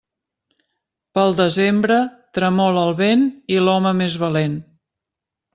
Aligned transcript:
Pel 1.17 1.35
desembre, 1.41 1.99
tremola 2.39 2.87
el 2.89 2.97
vent 3.05 3.29
i 3.57 3.63
l'home 3.67 3.95
més 4.03 4.21
valent. 4.25 4.61